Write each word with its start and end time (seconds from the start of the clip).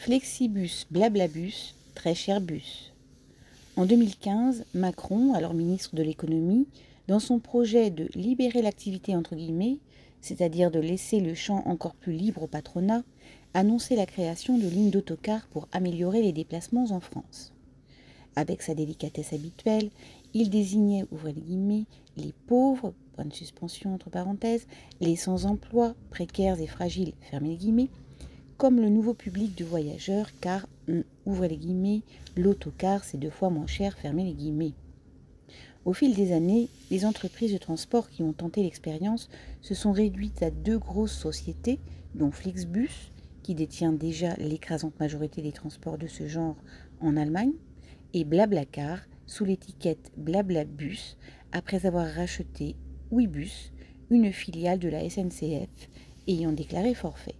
Flexibus 0.00 0.86
Blablabus, 0.90 1.74
très 1.94 2.14
cher 2.14 2.40
bus. 2.40 2.94
En 3.76 3.84
2015, 3.84 4.64
Macron, 4.72 5.34
alors 5.34 5.52
ministre 5.52 5.94
de 5.94 6.02
l'économie, 6.02 6.66
dans 7.06 7.18
son 7.18 7.38
projet 7.38 7.90
de 7.90 8.08
libérer 8.14 8.62
l'activité 8.62 9.14
entre 9.14 9.36
guillemets, 9.36 9.76
c'est-à-dire 10.22 10.70
de 10.70 10.80
laisser 10.80 11.20
le 11.20 11.34
champ 11.34 11.62
encore 11.66 11.94
plus 11.94 12.14
libre 12.14 12.44
au 12.44 12.46
patronat, 12.46 13.02
annonçait 13.52 13.94
la 13.94 14.06
création 14.06 14.56
de 14.56 14.66
lignes 14.66 14.88
d'autocar 14.88 15.46
pour 15.48 15.68
améliorer 15.70 16.22
les 16.22 16.32
déplacements 16.32 16.92
en 16.92 17.00
France. 17.00 17.52
Avec 18.36 18.62
sa 18.62 18.74
délicatesse 18.74 19.34
habituelle, 19.34 19.90
il 20.32 20.48
désignait, 20.48 21.04
ouvrez 21.10 21.34
les 21.34 21.42
guillemets, 21.42 21.84
les 22.16 22.32
pauvres, 22.46 22.94
point 23.12 23.26
de 23.26 23.34
suspension 23.34 23.92
entre 23.92 24.08
parenthèses, 24.08 24.66
les 25.02 25.16
sans-emploi, 25.16 25.94
précaires 26.08 26.58
et 26.58 26.66
fragiles, 26.66 27.12
fermez 27.20 27.50
les 27.50 27.56
guillemets, 27.56 27.90
comme 28.60 28.78
le 28.78 28.90
nouveau 28.90 29.14
public 29.14 29.56
de 29.56 29.64
voyageurs, 29.64 30.28
car, 30.38 30.68
ouvrez 31.24 31.48
les 31.48 31.56
guillemets, 31.56 32.02
l'autocar 32.36 33.04
c'est 33.04 33.16
deux 33.16 33.30
fois 33.30 33.48
moins 33.48 33.66
cher, 33.66 33.96
fermez 33.96 34.22
les 34.22 34.34
guillemets. 34.34 34.74
Au 35.86 35.94
fil 35.94 36.14
des 36.14 36.32
années, 36.32 36.68
les 36.90 37.06
entreprises 37.06 37.54
de 37.54 37.58
transport 37.58 38.10
qui 38.10 38.22
ont 38.22 38.34
tenté 38.34 38.62
l'expérience 38.62 39.30
se 39.62 39.74
sont 39.74 39.92
réduites 39.92 40.42
à 40.42 40.50
deux 40.50 40.78
grosses 40.78 41.16
sociétés, 41.16 41.80
dont 42.14 42.30
Flixbus, 42.30 43.12
qui 43.42 43.54
détient 43.54 43.94
déjà 43.94 44.34
l'écrasante 44.34 45.00
majorité 45.00 45.40
des 45.40 45.52
transports 45.52 45.96
de 45.96 46.06
ce 46.06 46.28
genre 46.28 46.56
en 47.00 47.16
Allemagne, 47.16 47.54
et 48.12 48.24
Blablacar, 48.24 48.98
sous 49.26 49.46
l'étiquette 49.46 50.12
Blablabus, 50.18 51.16
après 51.52 51.86
avoir 51.86 52.06
racheté 52.06 52.76
Ouibus, 53.10 53.72
une 54.10 54.30
filiale 54.34 54.80
de 54.80 54.90
la 54.90 55.08
SNCF, 55.08 55.88
ayant 56.28 56.52
déclaré 56.52 56.92
forfait. 56.92 57.36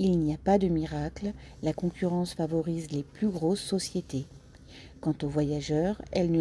Il 0.00 0.20
n'y 0.20 0.32
a 0.32 0.38
pas 0.38 0.58
de 0.58 0.68
miracle, 0.68 1.32
la 1.64 1.72
concurrence 1.72 2.34
favorise 2.34 2.92
les 2.92 3.02
plus 3.02 3.26
grosses 3.28 3.60
sociétés. 3.60 4.26
Quant 5.00 5.14
aux 5.24 5.28
voyageurs, 5.28 6.00
elle 6.12 6.30
ne 6.30 6.40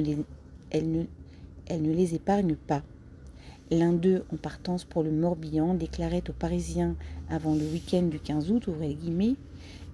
les, 0.69 2.13
épargne 2.13 2.55
pas. 2.55 2.83
L'un 3.71 3.93
d'eux, 3.93 4.25
en 4.31 4.37
partance 4.37 4.83
pour 4.83 5.01
le 5.01 5.11
Morbihan, 5.11 5.73
déclarait 5.73 6.29
aux 6.29 6.33
Parisiens 6.33 6.95
avant 7.31 7.55
le 7.55 7.65
week-end 7.65 8.03
du 8.03 8.19
15 8.19 8.51
août, 8.51 8.69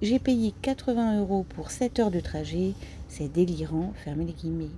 J'ai 0.01 0.19
payé 0.19 0.53
80 0.61 1.21
euros 1.21 1.45
pour 1.47 1.71
7 1.71 1.99
heures 1.99 2.11
de 2.11 2.19
trajet, 2.19 2.73
c'est 3.07 3.31
délirant, 3.31 3.93
fermez 3.95 4.25
les 4.25 4.33
guillemets. 4.33 4.75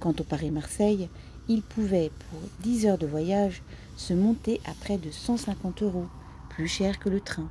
Quant 0.00 0.14
au 0.18 0.24
Paris-Marseille, 0.24 1.08
il 1.48 1.62
pouvait, 1.62 2.10
pour 2.30 2.40
10 2.64 2.86
heures 2.86 2.98
de 2.98 3.06
voyage, 3.06 3.62
se 3.96 4.12
monter 4.12 4.60
à 4.64 4.74
près 4.74 4.98
de 4.98 5.12
150 5.12 5.84
euros, 5.84 6.06
plus 6.50 6.66
cher 6.66 6.98
que 6.98 7.08
le 7.08 7.20
train. 7.20 7.48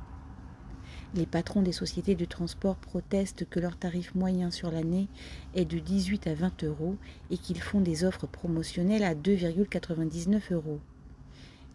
Les 1.14 1.26
patrons 1.26 1.60
des 1.60 1.72
sociétés 1.72 2.14
de 2.14 2.24
transport 2.24 2.76
protestent 2.76 3.44
que 3.48 3.60
leur 3.60 3.76
tarif 3.76 4.14
moyen 4.14 4.50
sur 4.50 4.70
l'année 4.70 5.08
est 5.54 5.66
de 5.66 5.78
18 5.78 6.26
à 6.26 6.34
20 6.34 6.64
euros 6.64 6.96
et 7.30 7.36
qu'ils 7.36 7.60
font 7.60 7.82
des 7.82 8.04
offres 8.04 8.26
promotionnelles 8.26 9.04
à 9.04 9.14
2,99 9.14 10.54
euros. 10.54 10.80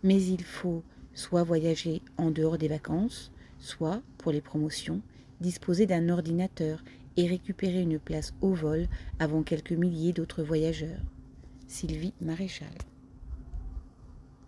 Mais 0.03 0.21
il 0.23 0.43
faut 0.43 0.81
soit 1.13 1.43
voyager 1.43 2.01
en 2.17 2.31
dehors 2.31 2.57
des 2.57 2.67
vacances, 2.67 3.31
soit, 3.59 4.01
pour 4.17 4.31
les 4.31 4.41
promotions, 4.41 5.01
disposer 5.39 5.85
d'un 5.85 6.09
ordinateur 6.09 6.83
et 7.15 7.27
récupérer 7.27 7.81
une 7.81 7.99
place 7.99 8.33
au 8.41 8.53
vol 8.53 8.87
avant 9.19 9.43
quelques 9.43 9.71
milliers 9.71 10.13
d'autres 10.13 10.43
voyageurs. 10.43 11.01
Sylvie 11.67 12.13
Maréchal. 12.21 12.67